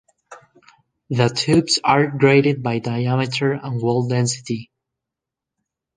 The 1.11 1.27
tubes 1.29 1.77
are 1.83 2.07
graded 2.07 2.63
by 2.63 2.79
diameter 2.79 3.51
and 3.51 3.79
wall 3.79 4.07
density. 4.07 4.71